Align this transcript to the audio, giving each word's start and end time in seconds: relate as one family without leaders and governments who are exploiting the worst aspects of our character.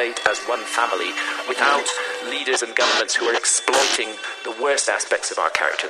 relate 0.00 0.20
as 0.30 0.38
one 0.44 0.60
family 0.60 1.10
without 1.46 1.84
leaders 2.30 2.62
and 2.62 2.74
governments 2.74 3.14
who 3.14 3.26
are 3.26 3.34
exploiting 3.34 4.08
the 4.44 4.62
worst 4.62 4.88
aspects 4.88 5.30
of 5.30 5.38
our 5.38 5.50
character. 5.50 5.88